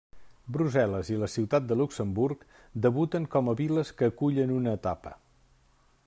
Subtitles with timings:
[0.53, 2.47] Brussel·les i la Ciutat de Luxemburg
[2.87, 5.13] debuten com a viles que acullen una etapa.